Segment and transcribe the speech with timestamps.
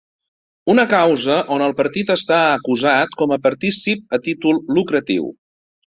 [0.73, 5.29] Una causa on el partit està acusat com a partícip a títol lucratiu.